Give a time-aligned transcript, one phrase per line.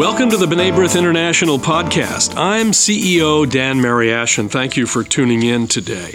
[0.00, 2.34] Welcome to the B'nai B'rith International podcast.
[2.34, 6.12] I'm CEO Dan Mariaschin, and thank you for tuning in today.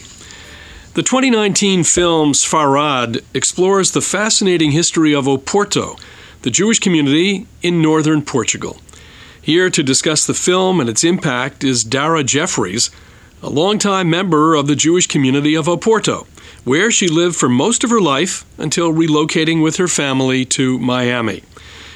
[0.96, 6.00] The 2019 film Sefarad explores the fascinating history of Oporto,
[6.42, 8.82] the Jewish community in northern Portugal.
[9.40, 12.90] Here to discuss the film and its impact is Dara Jeffries,
[13.44, 16.26] a longtime member of the Jewish community of Oporto,
[16.64, 21.44] where she lived for most of her life until relocating with her family to Miami.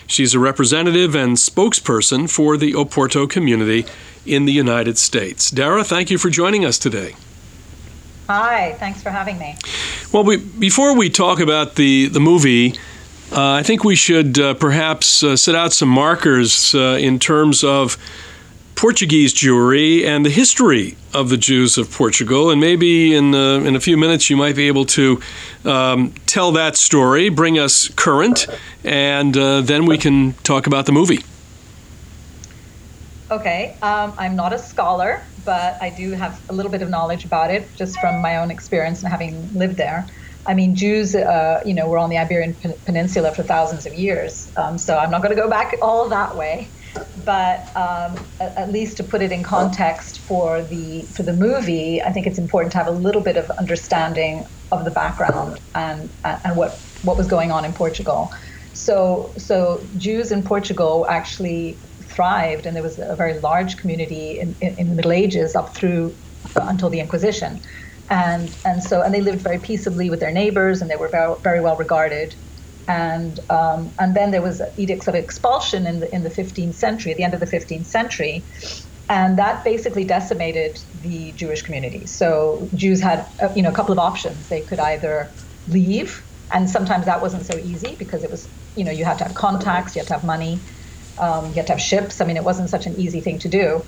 [0.09, 3.85] She's a representative and spokesperson for the Oporto community
[4.25, 5.51] in the United States.
[5.51, 7.15] Dara, thank you for joining us today.
[8.27, 9.55] Hi, thanks for having me.
[10.11, 12.71] Well, we, before we talk about the, the movie,
[13.31, 17.63] uh, I think we should uh, perhaps uh, set out some markers uh, in terms
[17.63, 17.95] of
[18.79, 22.49] Portuguese Jewry and the history of the Jews of Portugal.
[22.49, 25.21] And maybe in, uh, in a few minutes you might be able to
[25.65, 28.47] um, tell that story, bring us current,
[28.85, 31.19] and uh, then we can talk about the movie.
[33.29, 37.25] Okay, um, I'm not a scholar, but I do have a little bit of knowledge
[37.25, 40.07] about it just from my own experience and having lived there.
[40.45, 44.49] I mean, Jews, uh, you know, were on the Iberian Peninsula for thousands of years,
[44.55, 46.69] um, so I'm not going to go back all that way
[47.15, 52.01] but um, at, at, least to put it in context for the for the movie,
[52.01, 56.09] I think it's important to have a little bit of understanding of the background and
[56.23, 58.29] and what what was going on in Portugal.
[58.73, 64.55] So so Jews in Portugal actually thrived, and there was a very large community in,
[64.61, 66.17] in, in the Middle Ages up through
[66.55, 67.59] until the Inquisition.
[68.09, 71.35] And, and so and they lived very peaceably with their neighbors and they were very,
[71.43, 72.35] very well regarded
[72.89, 77.11] and um, and then there was edicts of expulsion in the in the 15th century,
[77.11, 78.47] at the end of the 15th century,
[79.07, 82.07] and that basically decimated the Jewish community.
[82.07, 84.47] So Jews had uh, you know a couple of options.
[84.47, 85.35] They could either
[85.67, 89.23] leave, and sometimes that wasn't so easy because it was you know you had to
[89.25, 90.63] have contacts, you had to have money,
[91.19, 92.21] um, you had to have ships.
[92.21, 93.85] I mean, it wasn't such an easy thing to do.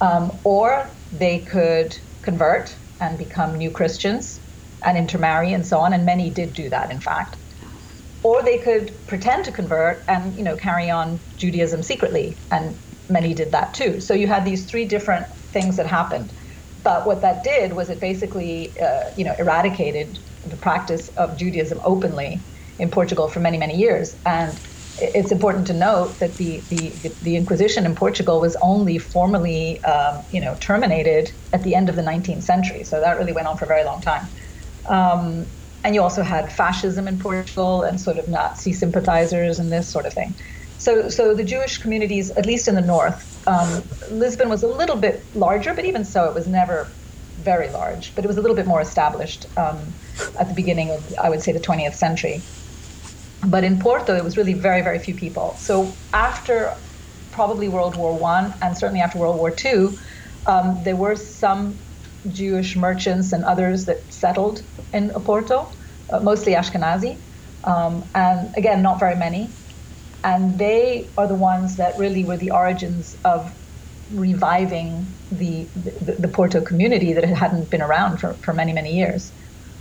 [0.00, 4.40] Um, or they could convert and become new Christians
[4.82, 7.38] and intermarry and so on, and many did do that, in fact
[8.22, 12.78] or they could pretend to convert and you know carry on Judaism secretly, and
[13.08, 14.00] many did that too.
[14.00, 16.32] So you had these three different things that happened.
[16.82, 21.80] But what that did was it basically uh, you know eradicated the practice of Judaism
[21.84, 22.44] openly
[22.78, 24.14] in Portugal for many many years.
[24.24, 24.60] And
[24.98, 30.24] it's important to note that the the, the Inquisition in Portugal was only formally um,
[30.30, 32.84] you know terminated at the end of the 19th century.
[32.84, 34.28] So that really went on for a very long time.
[34.88, 35.52] Um,
[35.84, 40.06] and you also had fascism in Portugal and sort of Nazi sympathizers and this sort
[40.06, 40.36] of thing.
[40.78, 44.96] So, so the Jewish communities, at least in the north, um, Lisbon was a little
[44.96, 46.96] bit larger, but even so, it was never
[47.36, 48.14] very large.
[48.14, 49.94] But it was a little bit more established um,
[50.38, 52.48] at the beginning of, I would say, the 20th century.
[53.46, 55.56] But in Porto, it was really very, very few people.
[55.58, 56.76] So after
[57.32, 59.98] probably World War One, and certainly after World War Two,
[60.46, 61.80] um, there were some
[62.28, 65.72] Jewish merchants and others that settled in Oporto,
[66.12, 67.22] uh, mostly Ashkenazi,
[67.64, 69.54] um, and again, not very many.
[70.24, 73.50] And they are the ones that really were the origins of
[74.10, 79.32] reviving the, the, the Porto community that hadn't been around for, for many, many years.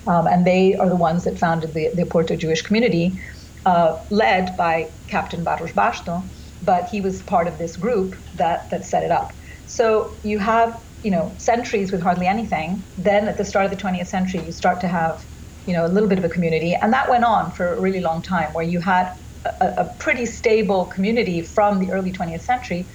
[0.07, 3.19] Um, and they are the ones that founded the, the Porto Jewish community,
[3.65, 6.27] uh, led by Captain Barros Basto,
[6.61, 9.31] but he was part of this group that, that set it up.
[9.65, 10.73] So you have
[11.03, 12.85] you know centuries with hardly anything.
[12.97, 15.25] Then at the start of the 20th century, you start to have
[15.65, 18.01] you know a little bit of a community, and that went on for a really
[18.01, 19.11] long time, where you had
[19.45, 22.87] a, a pretty stable community from the early 20th century,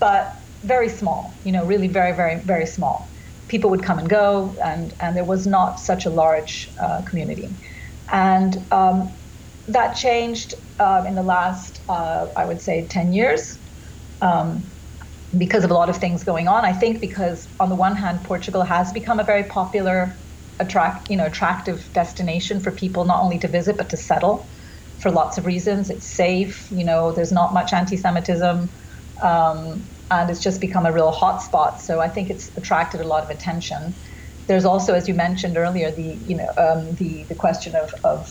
[0.00, 0.28] but
[0.62, 1.40] very small.
[1.44, 3.10] You know, really very very very small.
[3.48, 7.56] People would come and go, and and there was not such a large uh, community,
[8.10, 9.16] and um,
[9.68, 13.58] that changed uh, in the last uh, I would say 10 years.
[14.20, 14.72] Um,
[15.36, 16.64] because of a lot of things going on.
[16.64, 20.22] I think because on the one hand, Portugal has become a very popular,
[20.60, 24.48] attract you know attractive destination for people not only to visit but to settle,
[24.98, 25.90] for lots of reasons.
[25.90, 26.68] It's safe.
[26.70, 28.70] You know, there's not much anti-Semitism.
[29.22, 31.78] Um, and it's just become a real hotspot.
[31.78, 33.94] So I think it's attracted a lot of attention.
[34.46, 38.26] There's also, as you mentioned earlier, the you know um, the the question of of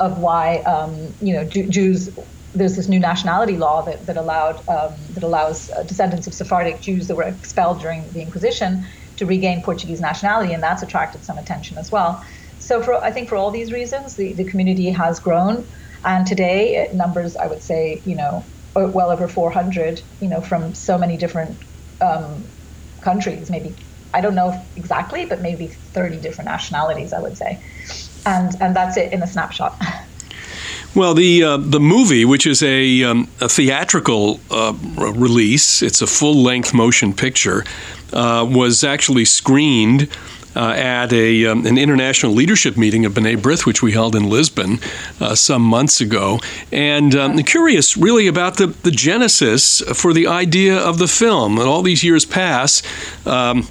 [0.00, 2.10] of why um, you know Jews
[2.54, 6.80] there's this new nationality law that, that allowed um, that allows uh, descendants of Sephardic
[6.80, 8.84] Jews that were expelled during the Inquisition
[9.16, 12.20] to regain Portuguese nationality, and that's attracted some attention as well.
[12.58, 15.68] So, for I think for all these reasons, the, the community has grown,
[16.04, 18.50] and today it numbers I would say you know
[18.86, 21.64] well over 400, you know, from so many different
[22.00, 22.52] um,
[23.02, 23.50] countries.
[23.50, 23.76] Maybe
[24.14, 27.62] I don't know exactly, but maybe 30 different nationalities, I would say,
[28.24, 29.80] and and that's it in a snapshot.
[30.94, 36.06] Well, the uh, the movie, which is a, um, a theatrical uh, release, it's a
[36.06, 37.64] full length motion picture,
[38.12, 40.08] uh, was actually screened.
[40.56, 44.28] Uh, at a, um, an international leadership meeting of B'nai B'rith, which we held in
[44.28, 44.80] Lisbon
[45.20, 46.40] uh, some months ago.
[46.72, 51.58] And um, curious, really, about the, the genesis for the idea of the film.
[51.58, 52.82] And all these years pass.
[53.24, 53.68] Um,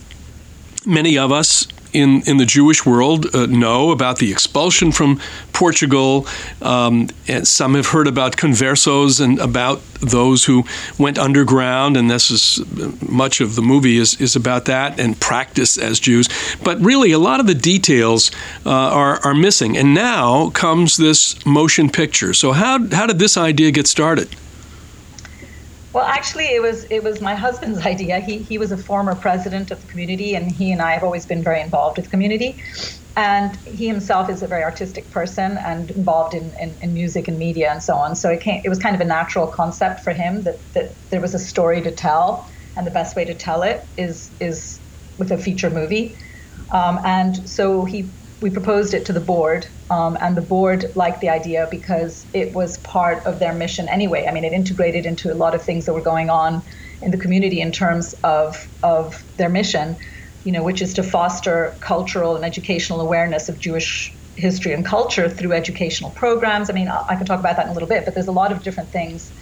[0.86, 5.19] many of us in, in the Jewish world uh, know about the expulsion from
[5.54, 6.28] Portugal.
[6.62, 7.10] Um,
[7.44, 10.63] some have heard about conversos and about those who
[11.00, 12.62] went underground, and this is
[13.01, 16.30] much of the movie is, is about that and practice as Jews.
[16.63, 18.31] But really, a lot of the details
[18.66, 19.78] uh, are, are missing.
[19.78, 22.33] And now comes this motion picture.
[22.33, 24.30] So, how, how did this idea get started?
[25.98, 28.20] Well, actually, it was it was my husband's idea.
[28.20, 31.26] He he was a former president of the community, and he and I have always
[31.26, 32.62] been very involved with the community.
[33.16, 37.40] And he himself is a very artistic person and involved in, in, in music and
[37.40, 38.14] media and so on.
[38.16, 41.20] So it came, it was kind of a natural concept for him that, that there
[41.20, 42.46] was a story to tell,
[42.76, 44.80] and the best way to tell it is is
[45.18, 46.16] with a feature movie.
[46.72, 51.22] Um, and so he we proposed it to the board, um, and the board liked
[51.22, 54.25] the idea because it was part of their mission anyway.
[54.28, 56.62] I mean, it integrated into a lot of things that were going on
[57.01, 59.98] in the community in terms of of their mission,
[60.44, 65.30] you know, which is to foster cultural and educational awareness of Jewish history and culture
[65.30, 66.69] through educational programs.
[66.69, 68.51] I mean, I can talk about that in a little bit, but there's a lot
[68.51, 69.33] of different things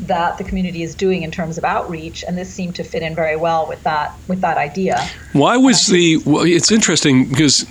[0.00, 3.14] that the community is doing in terms of outreach, and this seemed to fit in
[3.14, 5.08] very well with that with that idea.
[5.32, 6.18] Why was the?
[6.24, 7.66] Well, it's interesting because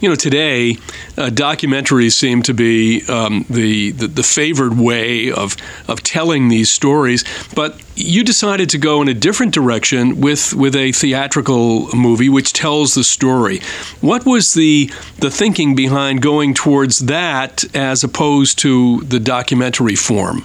[0.00, 0.72] you know today
[1.16, 5.56] uh, documentaries seem to be um, the, the, the favored way of
[5.88, 7.24] of telling these stories,
[7.54, 12.52] but you decided to go in a different direction with with a theatrical movie which
[12.52, 13.60] tells the story.
[14.00, 20.44] What was the the thinking behind going towards that as opposed to the documentary form?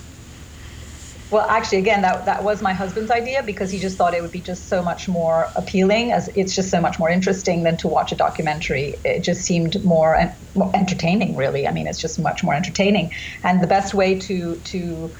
[1.29, 4.31] Well, actually, again, that that was my husband's idea because he just thought it would
[4.31, 7.89] be just so much more appealing, as it's just so much more interesting than to
[7.89, 9.01] watch a documentary.
[9.03, 10.17] It just seemed more,
[10.55, 11.67] more entertaining, really.
[11.67, 13.11] I mean, it's just much more entertaining,
[13.43, 15.13] and the best way to to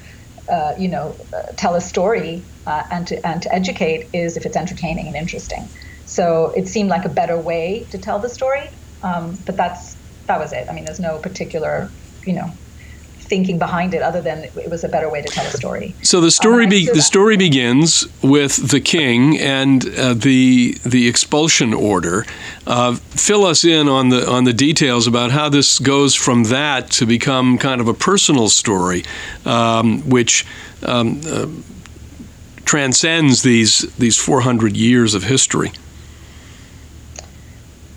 [0.50, 4.46] uh, you know uh, tell a story uh, and to and to educate is if
[4.46, 5.70] it's entertaining and interesting.
[6.06, 8.70] So it seemed like a better way to tell the story,
[9.02, 9.96] um, but that's
[10.26, 10.66] that was it.
[10.70, 11.94] I mean, there's no particular
[12.24, 12.46] you know
[13.28, 15.94] thinking behind it other than it was a better way to tell a story.
[16.02, 21.08] So the story um, be- the story begins with the king and uh, the the
[21.08, 22.26] expulsion order.
[22.66, 26.90] Uh, fill us in on the on the details about how this goes from that
[26.92, 29.04] to become kind of a personal story,
[29.44, 30.46] um, which.
[30.84, 31.46] Um, uh,
[32.64, 35.72] transcends these these 400 years of history.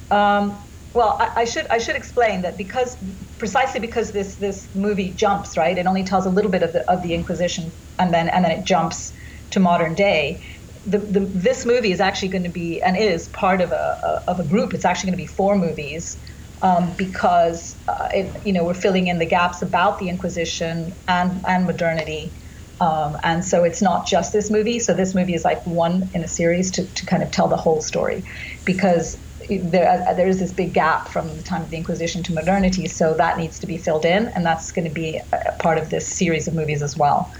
[0.09, 0.57] Um,
[0.93, 2.97] well, I, I, should I should explain that because
[3.41, 6.81] precisely because this this movie jumps right, it only tells a little bit of the
[6.93, 9.11] of the Inquisition, and then and then it jumps
[9.53, 10.45] to modern day.
[10.85, 13.85] The, the, this movie is actually going to be and is part of a,
[14.27, 14.73] of a group.
[14.75, 16.17] It's actually going to be four movies
[16.61, 21.41] um, because uh, it, you know we're filling in the gaps about the Inquisition and
[21.47, 22.35] and modernity.
[22.79, 24.79] Um, and so it's not just this movie.
[24.79, 27.61] So this movie is like one in a series to, to kind of tell the
[27.65, 28.23] whole story,
[28.65, 29.17] because
[29.59, 32.87] there, uh, there is this big gap from the time of the Inquisition to modernity,
[32.87, 35.89] so that needs to be filled in, and that's going to be a part of
[35.89, 37.31] this series of movies as well.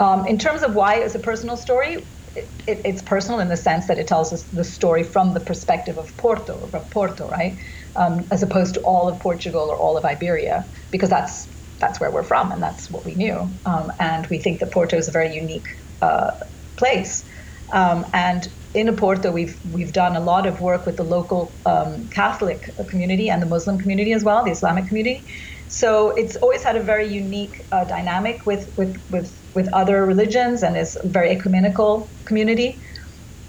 [0.00, 3.56] Um, in terms of why it's a personal story, it, it, it's personal in the
[3.56, 7.58] sense that it tells us the story from the perspective of Porto, of Porto, right,
[7.96, 11.48] um, as opposed to all of Portugal or all of Iberia, because that's
[11.80, 14.96] that's where we're from and that's what we knew, um, and we think that Porto
[14.96, 15.66] is a very unique
[16.02, 16.30] uh,
[16.76, 17.24] place.
[17.72, 22.08] Um, and in Oporto, we've we've done a lot of work with the local um,
[22.08, 25.24] Catholic community and the Muslim community as well, the Islamic community.
[25.68, 30.62] So it's always had a very unique uh, dynamic with, with with with other religions,
[30.62, 32.80] and it's a very ecumenical community.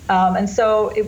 [0.08, 1.06] Um, and so it,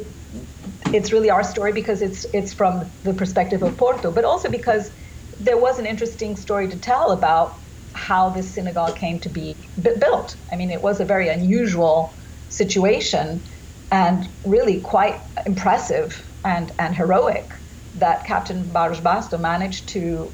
[0.94, 4.92] it's really our story because it's it's from the perspective of Porto, but also because
[5.40, 7.54] there was an interesting story to tell about
[7.94, 9.56] how this synagogue came to be
[10.00, 10.36] built.
[10.52, 12.14] I mean, it was a very unusual
[12.50, 13.44] situation
[13.92, 17.52] and really quite impressive and, and heroic
[17.96, 20.34] that Captain Barros Basto managed to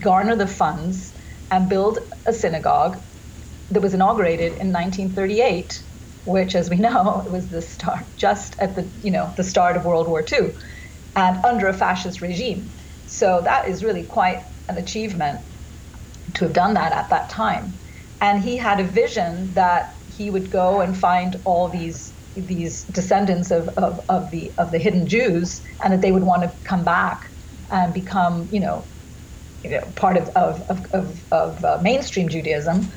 [0.00, 1.14] garner the funds
[1.50, 2.98] and build a synagogue
[3.70, 5.84] that was inaugurated in 1938,
[6.24, 9.84] which, as we know, was the start just at the you know the start of
[9.84, 10.50] World War II,
[11.16, 12.74] and under a fascist regime.
[13.06, 15.40] So that is really quite an achievement
[16.34, 17.80] to have done that at that time.
[18.20, 23.50] And he had a vision that he would go and find all these these descendants
[23.50, 26.84] of, of, of the of the hidden Jews, and that they would want to come
[26.84, 27.20] back
[27.70, 28.88] and become, you know,
[29.62, 32.92] you know, part of of of, of, of uh, mainstream Judaism,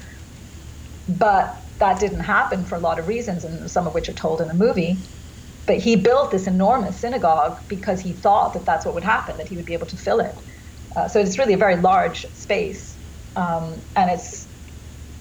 [1.07, 4.41] but that didn't happen for a lot of reasons, and some of which are told
[4.41, 5.03] in the movie.
[5.65, 9.47] But he built this enormous synagogue because he thought that that's what would happen, that
[9.47, 10.35] he would be able to fill it.
[10.95, 12.99] Uh, so it's really a very large space,
[13.35, 14.47] um, and it's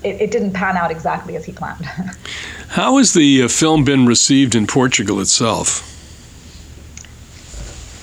[0.05, 1.85] it, it, didn't pan out exactly as he planned.
[2.69, 5.89] How has the uh, film been received in Portugal itself?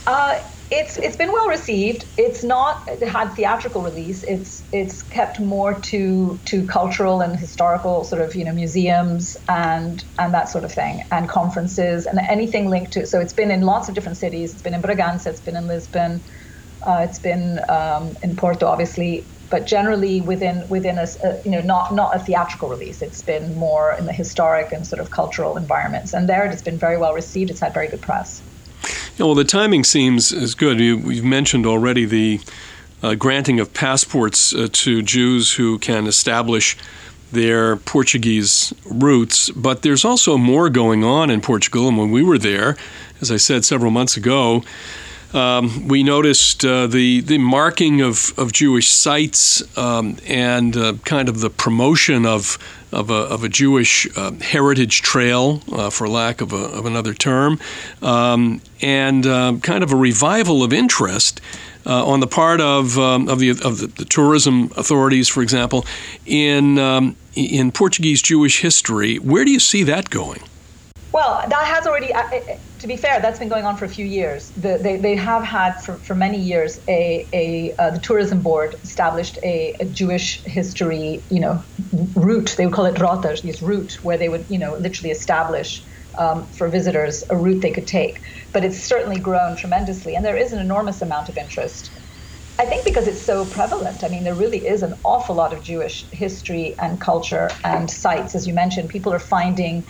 [0.07, 0.41] Uh,
[0.71, 2.05] it's it's been well received.
[2.17, 4.23] It's not it had theatrical release.
[4.23, 10.03] It's it's kept more to to cultural and historical sort of you know museums and
[10.19, 13.07] and that sort of thing and conferences and anything linked to.
[13.07, 14.53] So it's been in lots of different cities.
[14.53, 15.27] It's been in Bragança.
[15.27, 16.21] It's been in Lisbon.
[16.85, 21.61] Uh, it's been um, in Porto, obviously, but generally within within a, a, you know
[21.61, 23.01] not not a theatrical release.
[23.01, 26.13] It's been more in the historic and sort of cultural environments.
[26.13, 27.49] And there, it's been very well received.
[27.49, 28.41] It's had very good press.
[29.17, 30.79] Yeah, well, the timing seems as good.
[30.79, 32.39] You, we've mentioned already the
[33.03, 36.77] uh, granting of passports uh, to Jews who can establish
[37.31, 41.87] their Portuguese roots, but there's also more going on in Portugal.
[41.87, 42.75] And when we were there,
[43.21, 44.63] as I said several months ago,
[45.33, 51.29] um, we noticed uh, the the marking of, of Jewish sites um, and uh, kind
[51.29, 52.57] of the promotion of
[52.91, 57.13] of a, of a Jewish uh, heritage trail, uh, for lack of, a, of another
[57.13, 57.59] term,
[58.01, 61.41] um, and uh, kind of a revival of interest.
[61.85, 65.85] Uh, on the part of um, of the of the, the, tourism authorities, for example,
[66.25, 70.41] in um, in Portuguese Jewish history, where do you see that going?
[71.19, 72.13] Well, that has already,
[72.79, 74.53] to be fair, that's been going on for a few years.
[74.55, 78.77] The, they, they have had for, for many years a, a uh, the tourism board
[78.85, 81.61] established a, a, Jewish history, you know,
[82.15, 82.55] route.
[82.57, 85.85] They would call it rotas, this route where they would, you know, literally establish
[86.17, 88.21] um, for visitors a route they could take.
[88.53, 91.91] But it's certainly grown tremendously, and there is an enormous amount of interest.
[92.59, 94.05] I think because it's so prevalent.
[94.05, 98.35] I mean, there really is an awful lot of Jewish history and culture and sites,
[98.35, 98.87] as you mentioned.
[98.87, 99.85] People are finding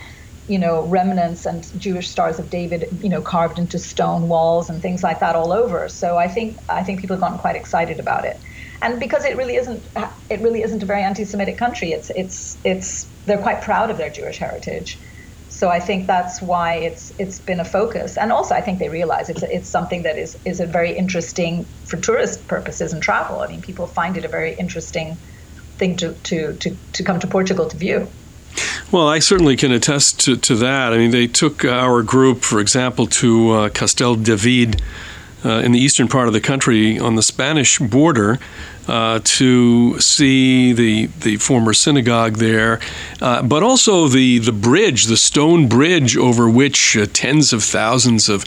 [0.50, 4.82] you know, remnants and Jewish stars of David, you know, carved into stone walls and
[4.82, 5.88] things like that all over.
[5.88, 8.36] So I think I think people have gotten quite excited about it,
[8.82, 9.88] and because it really isn't
[10.30, 11.92] it really isn't a very anti-Semitic country.
[11.92, 15.00] It's it's it's they're quite proud of their Jewish heritage.
[15.48, 18.90] So I think that's why it's it's been a focus, and also I think they
[18.90, 23.40] realize it's it's something that is is a very interesting for tourist purposes and travel.
[23.40, 25.20] I mean, people find it a very interesting
[25.78, 28.14] thing to to to, to come to Portugal to view.
[28.90, 30.92] Well, I certainly can attest to, to that.
[30.92, 34.82] I mean, they took our group, for example, to uh, Castelo de Vide
[35.44, 38.38] uh, in the eastern part of the country on the Spanish border
[38.88, 42.80] uh, to see the the former synagogue there,
[43.20, 48.28] uh, but also the the bridge, the stone bridge over which uh, tens of thousands
[48.28, 48.44] of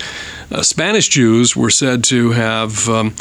[0.52, 2.90] uh, Spanish Jews were said to have.
[2.90, 3.16] Um,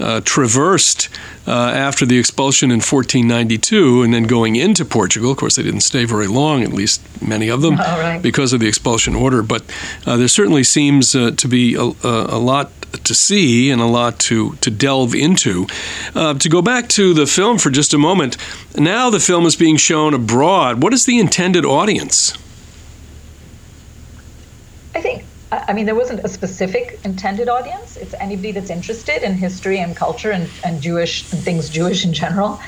[0.00, 1.08] uh, traversed
[1.46, 5.30] uh, after the expulsion in 1492 and then going into Portugal.
[5.30, 8.20] Of course, they didn't stay very long, at least many of them, right.
[8.20, 9.42] because of the expulsion order.
[9.42, 9.64] But
[10.06, 12.70] uh, there certainly seems uh, to be a, a, lot
[13.04, 15.66] to see and a lot to, to delve into.
[16.14, 18.36] Uh, to go back to the film for just a moment,
[18.76, 20.82] now the film is being shown abroad.
[20.82, 22.36] What is the intended audience?
[24.94, 27.96] I think, I mean, there wasn't a specific intended audience.
[27.96, 32.12] It's anybody that's interested in history and culture and, and Jewish and things Jewish in
[32.12, 32.58] general.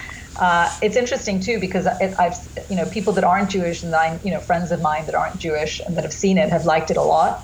[0.41, 2.37] Uh, it's interesting too because it, I've,
[2.71, 5.39] you know, people that aren't Jewish and I'm you know, friends of mine that aren't
[5.39, 7.41] Jewish and that have seen it have liked it a lot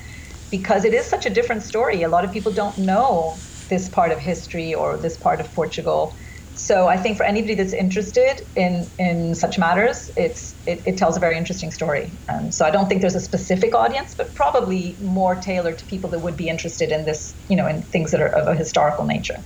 [0.50, 2.05] because it is such a different story.
[2.05, 6.14] A lot of people don't know this part of history or this part of Portugal.
[6.56, 11.16] So I think for anybody that's interested in in such matters, it's it, it tells
[11.16, 12.11] a very interesting story.
[12.28, 16.11] And so I don't think there's a specific audience, but probably more tailored to people
[16.11, 19.04] that would be interested in this, you know, in things that are of a historical
[19.04, 19.40] nature.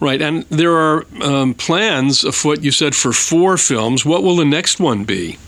[0.00, 2.62] Right, and there are um, plans afoot.
[2.62, 4.04] You said for four films.
[4.04, 5.38] What will the next one be?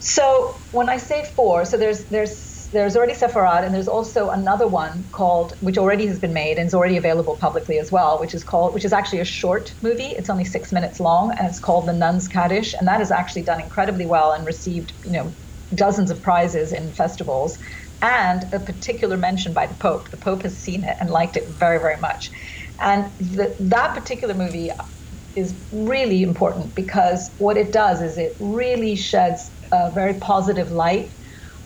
[0.00, 4.66] So when I say four, so there's there's there's already Sefarad, and there's also another
[4.66, 8.34] one called, which already has been made and is already available publicly as well, which
[8.34, 10.12] is called, which is actually a short movie.
[10.18, 13.44] It's only six minutes long, and it's called The Nun's Kaddish, and that has actually
[13.44, 15.36] done incredibly well and received, you know,
[15.74, 17.56] dozens of prizes in festivals,
[18.02, 20.10] and a particular mention by the Pope.
[20.10, 22.30] The Pope has seen it and liked it very, very much,
[22.80, 24.70] and the, that particular movie
[25.36, 31.14] is really important because what it does is it really sheds a very positive light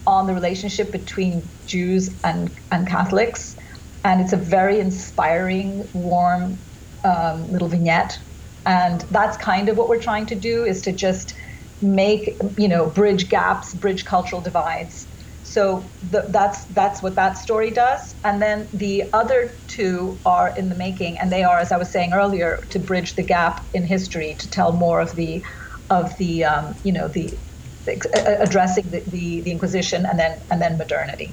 [0.09, 3.57] on the relationship between Jews and, and Catholics.
[4.05, 6.65] And it's a very inspiring, warm
[7.05, 8.19] um, little vignette.
[8.67, 11.35] And that's kind of what we're trying to do is to just
[11.81, 15.09] make, you know, bridge gaps, bridge cultural divides
[15.43, 18.00] So that's that's what that story does.
[18.25, 21.91] And then the other two are in the making, and they are, as I was
[21.93, 25.45] saying earlier, to bridge the gap in history, to tell more of the
[25.91, 27.41] of the um, you know the
[27.87, 31.33] addressing the, the, the Inquisition and then and then modernity.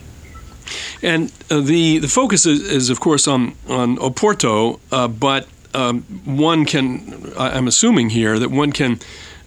[1.02, 6.02] And uh, the the focus is, is, of course on on Oporto, uh, but um,
[6.26, 9.00] one can I'm assuming here that one can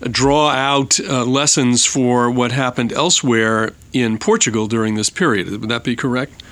[0.03, 5.51] draw out uh, lessons for what happened elsewhere in Portugal during this period.
[5.51, 6.43] Would that be correct?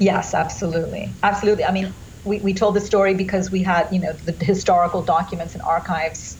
[0.00, 1.10] Yes, absolutely.
[1.22, 1.64] Absolutely.
[1.64, 5.54] I mean, we, we told the story because we had, you know, the historical documents
[5.54, 6.36] and archives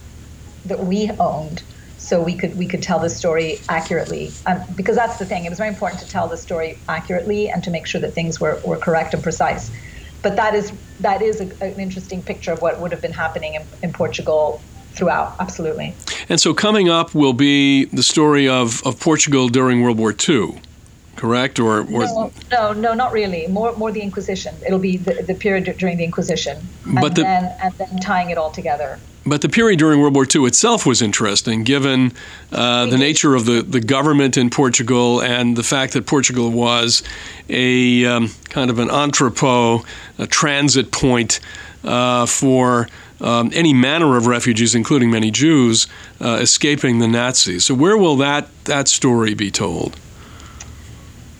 [0.65, 1.63] that we owned.
[2.05, 5.47] So we could we could tell the story accurately, um, because that's the thing.
[5.47, 8.39] It was very important to tell the story accurately and to make sure that things
[8.39, 9.71] were, were correct and precise.
[10.21, 10.71] But that is
[11.01, 14.61] that is a, an interesting picture of what would have been happening in, in Portugal
[14.93, 15.35] throughout.
[15.41, 15.95] Absolutely.
[16.29, 20.61] And so coming up will be the story of, of Portugal during World War II,
[21.17, 21.59] correct?
[21.59, 23.47] Or, or no, no, no, not really.
[23.47, 24.55] More more the Inquisition.
[24.67, 28.29] It'll be the, the period during the Inquisition, and but the, then and then tying
[28.29, 29.01] it all together.
[29.27, 32.13] But the period during World War II itself was interesting, given
[32.53, 37.03] uh, the nature of the, the government in Portugal and the fact that Portugal was
[37.49, 39.85] a um, kind of an entrepot,
[40.19, 41.41] a transit point
[41.85, 42.89] uh, for
[43.21, 45.87] um, any manner of refugees, including many Jews,
[46.21, 47.65] uh, escaping the Nazis.
[47.65, 49.97] So, where will that, that story be told?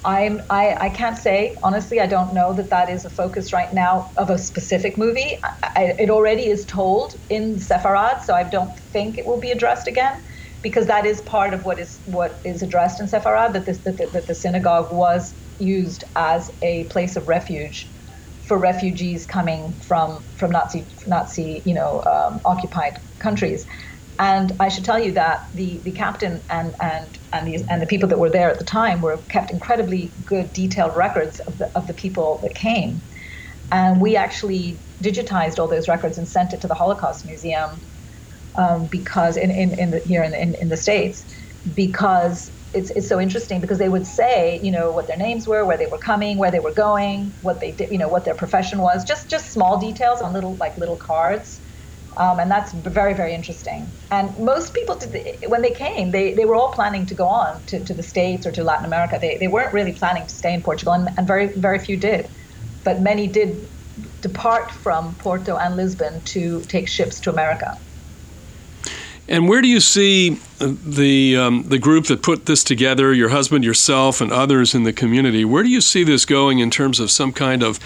[0.05, 1.57] I'm, I, I can't say.
[1.63, 5.39] Honestly, I don't know that that is a focus right now of a specific movie.
[5.77, 9.89] I, it already is told in Sefarad, so I don't think it will be addressed
[9.89, 10.23] again
[10.63, 13.97] because that is part of what is what is addressed in Sefarad that, this, that,
[13.97, 17.93] the, that the synagogue was used as a place of refuge
[18.49, 23.65] for refugees coming from from Nazi Nazi you know um, occupied countries.
[24.19, 27.87] And I should tell you that the, the captain and and and the, and the
[27.87, 31.71] people that were there at the time were kept incredibly good detailed records of the
[31.75, 33.03] of the people that came,
[33.73, 37.81] and we actually digitized all those records and sent it to the Holocaust Museum
[38.57, 41.25] um, because in, in, in the, here in, in, in the states
[41.75, 45.67] because it's, it's so interesting because they would say, you know, what their names were,
[45.67, 48.35] where they were coming, where they were going, what they did, you know, what their
[48.35, 51.61] profession was, just just small details on little like little cards.
[52.17, 53.87] Um, and that's very, very interesting.
[54.11, 57.63] And most people, did, when they came, they, they were all planning to go on
[57.67, 59.19] to, to the States or to Latin America.
[59.21, 62.29] They, they weren't really planning to stay in Portugal, and, and very, very few did.
[62.85, 63.67] But many did
[64.21, 67.79] depart from Porto and Lisbon to take ships to America.
[69.27, 73.65] And where do you see the um, the group that put this together, your husband,
[73.65, 75.47] yourself, and others in the community?
[75.47, 77.81] Where do you see this going in terms of some kind of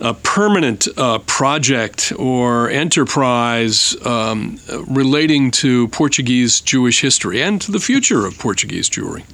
[0.00, 7.80] a permanent uh, project or enterprise um, relating to Portuguese Jewish history and to the
[7.80, 9.24] future of Portuguese Jewry?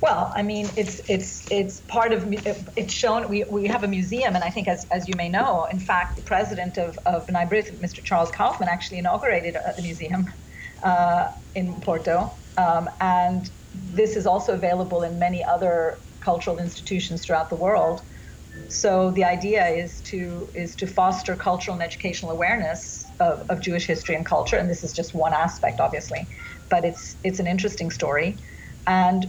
[0.00, 2.26] Well, I mean, it's it's it's part of
[2.76, 3.28] it's shown.
[3.28, 6.16] We, we have a museum, and I think, as, as you may know, in fact,
[6.16, 8.02] the president of of B'nai Mr.
[8.02, 10.32] Charles Kaufman, actually inaugurated a, the museum
[10.82, 13.50] uh, in Porto, um, and
[13.92, 18.02] this is also available in many other cultural institutions throughout the world.
[18.66, 23.86] So the idea is to is to foster cultural and educational awareness of, of Jewish
[23.86, 26.28] history and culture, and this is just one aspect, obviously,
[26.68, 28.36] but it's it's an interesting story.
[28.86, 29.26] And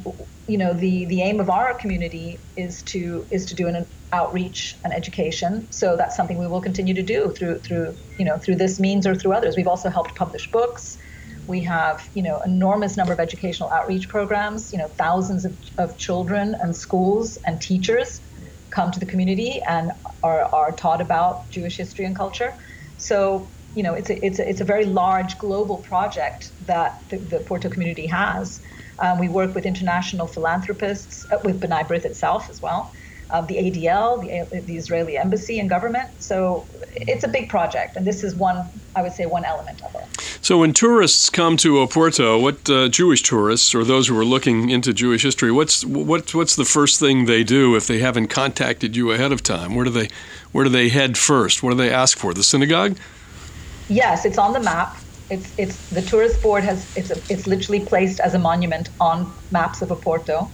[0.47, 4.75] you know the the aim of our community is to is to do an outreach
[4.83, 5.67] and education.
[5.71, 9.07] So that's something we will continue to do through through you know through this means
[9.07, 9.55] or through others.
[9.55, 10.97] We've also helped publish books.
[11.47, 15.97] We have you know enormous number of educational outreach programs you know thousands of, of
[15.97, 18.19] children and schools and teachers
[18.71, 19.91] come to the community and
[20.23, 22.53] are, are taught about jewish history and culture.
[22.97, 27.17] So you know it's a, it's a, it's a very large global project that the,
[27.17, 28.59] the porto community has.
[29.01, 32.91] Um, we work with international philanthropists, uh, with B'nai B'rith itself as well,
[33.29, 36.09] uh, the ADL, the, the, Israeli embassy and government.
[36.21, 36.65] So
[36.95, 38.65] it's a big project, and this is one,
[38.95, 40.05] I would say, one element of it.
[40.41, 44.69] So when tourists come to Oporto, what uh, Jewish tourists or those who are looking
[44.69, 48.95] into Jewish history, what's what, what's the first thing they do if they haven't contacted
[48.95, 49.75] you ahead of time?
[49.75, 50.09] Where do they
[50.51, 51.61] where do they head first?
[51.61, 52.33] What do they ask for?
[52.33, 52.97] The synagogue?
[53.89, 54.97] Yes, it's on the map.
[55.29, 59.31] It's it's the tourist board has it's a, it's literally placed as a monument on
[59.51, 60.49] maps of Oporto.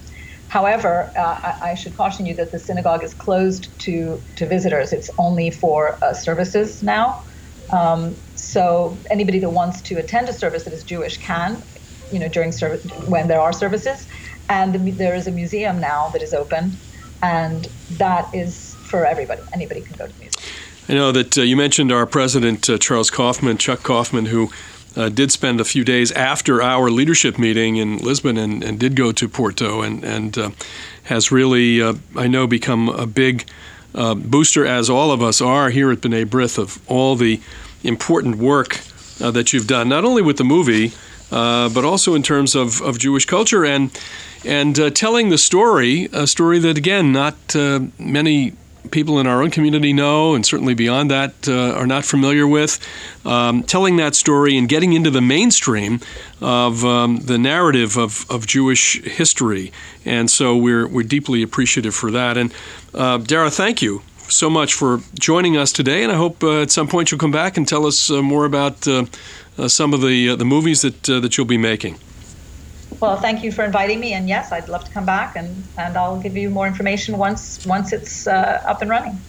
[0.56, 4.94] However, uh, I, I, should caution you that the synagogue is closed to to visitors.
[4.94, 7.26] It's only for uh, services now.
[7.74, 11.62] Um, so anybody that wants to attend a service that is Jewish can,
[12.10, 12.54] you know, during
[13.13, 14.08] when there are services.
[14.48, 16.72] And the, there is a museum now that is open,
[17.22, 17.68] and
[18.04, 19.41] that is for everybody.
[19.52, 20.44] Anybody can go to the museum.
[20.88, 24.52] I know that uh, you mentioned our president, uh, Charles Kaufman, Chuck Kaufman, who
[24.95, 28.95] uh, did spend a few days after our leadership meeting in Lisbon and, and did
[28.95, 30.49] go to Porto and, and uh,
[31.03, 33.45] has really, uh, I know, become a big
[33.93, 37.39] uh, booster, as all of us are here at B'nai B'rith, of all the
[37.84, 38.79] important work
[39.21, 40.91] uh, that you've done, not only with the movie,
[41.31, 43.97] uh, but also in terms of, of Jewish culture and
[44.43, 47.55] and telling the story, a story that again not
[47.97, 48.53] many
[48.91, 52.80] people in our own community know, and certainly beyond that uh, are not familiar with.
[53.26, 56.00] Um, telling that story and getting into the mainstream
[56.41, 59.71] of um, the narrative of, of Jewish history.
[60.06, 62.38] And so we're, we're deeply appreciative for that.
[62.38, 62.54] And
[62.93, 66.04] uh, Dara, thank you so much for joining us today.
[66.04, 68.45] And I hope uh, at some point you'll come back and tell us uh, more
[68.45, 69.06] about uh,
[69.58, 71.98] uh, some of the, the movies that, that you'll be making.
[73.00, 75.98] Well, thank you for inviting me, and yes, I'd love to come back, and, and
[75.98, 79.19] I'll give you more information once once it's uh, up and running.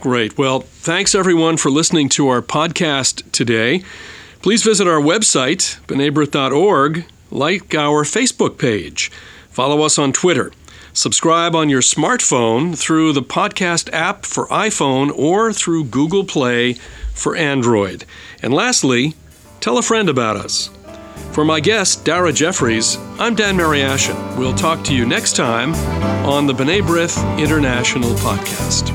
[0.00, 0.36] Great.
[0.36, 3.82] Well, thanks everyone for listening to our podcast today.
[4.42, 9.10] Please visit our website, bnaibrith.org, like our Facebook page,
[9.50, 10.52] follow us on Twitter,
[10.92, 16.74] subscribe on your smartphone through the podcast app for iPhone or through Google Play
[17.12, 18.04] for Android.
[18.42, 19.14] And lastly,
[19.60, 20.70] tell a friend about us.
[21.32, 24.36] For my guest, Dara Jeffries, I'm Dan Mariaschin.
[24.38, 25.74] We'll talk to you next time
[26.24, 28.92] on the B'nai B'rith International Podcast.